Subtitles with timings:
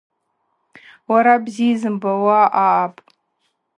[1.11, 3.01] Уара бзи йзымбауа аъапӏ.